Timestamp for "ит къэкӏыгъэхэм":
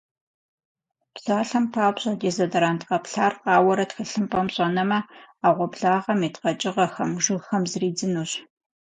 6.27-7.11